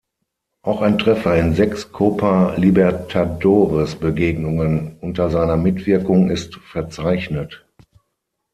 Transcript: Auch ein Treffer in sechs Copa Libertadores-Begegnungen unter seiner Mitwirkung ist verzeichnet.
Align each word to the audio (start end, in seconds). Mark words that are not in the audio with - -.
Auch 0.63 0.81
ein 0.81 0.97
Treffer 0.97 1.37
in 1.39 1.53
sechs 1.53 1.91
Copa 1.91 2.55
Libertadores-Begegnungen 2.55 4.97
unter 4.99 5.29
seiner 5.29 5.57
Mitwirkung 5.57 6.31
ist 6.31 6.55
verzeichnet. 6.55 7.63